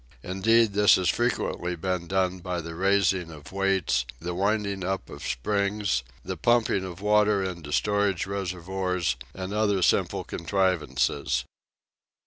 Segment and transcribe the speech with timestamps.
[0.23, 5.21] Indeed this has frequently been done by the raising of weights, the winding up of
[5.23, 11.45] springs, the pumping of water into storage reservoirs and other simple contrivances.